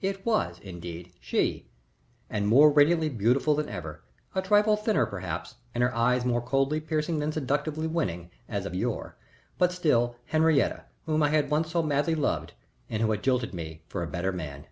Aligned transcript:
It 0.00 0.24
was, 0.24 0.60
indeed, 0.60 1.12
she, 1.18 1.66
and 2.28 2.46
more 2.46 2.70
radiantly 2.70 3.08
beautiful 3.08 3.56
than 3.56 3.68
ever 3.68 4.04
a 4.36 4.40
trifle 4.40 4.76
thinner 4.76 5.04
perhaps, 5.04 5.56
and 5.74 5.82
her 5.82 5.92
eyes 5.92 6.24
more 6.24 6.40
coldly 6.40 6.78
piercing 6.80 7.18
than 7.18 7.32
seductively 7.32 7.88
winning 7.88 8.30
as 8.48 8.66
of 8.66 8.74
yore, 8.76 9.16
but 9.58 9.72
still 9.72 10.14
Henriette 10.26 10.88
whom 11.06 11.24
I 11.24 11.30
had 11.30 11.50
once 11.50 11.72
so 11.72 11.82
madly 11.82 12.14
loved 12.14 12.52
and 12.88 13.02
who 13.02 13.10
had 13.10 13.24
jilted 13.24 13.52
me 13.52 13.82
for 13.88 14.00
a 14.00 14.06
better 14.06 14.30
man. 14.30 14.68